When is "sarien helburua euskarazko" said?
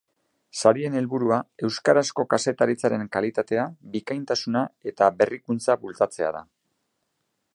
0.59-2.25